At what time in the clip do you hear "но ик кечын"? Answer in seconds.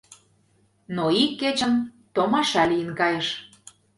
0.95-1.73